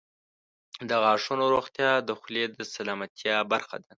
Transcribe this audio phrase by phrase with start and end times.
[0.89, 3.87] •د غاښونو روغتیا د خولې د سلامتیا برخه ده.